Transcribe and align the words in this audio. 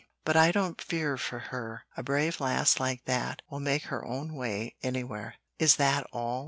But 0.25 0.35
I 0.35 0.51
don't 0.51 0.81
fear 0.81 1.15
for 1.15 1.37
her; 1.37 1.83
a 1.95 2.01
brave 2.01 2.39
lass 2.39 2.79
like 2.79 3.05
that 3.05 3.43
will 3.51 3.59
make 3.59 3.83
her 3.83 4.03
own 4.03 4.33
way 4.33 4.75
anywhere." 4.81 5.35
"Is 5.59 5.75
that 5.75 6.07
all?" 6.11 6.39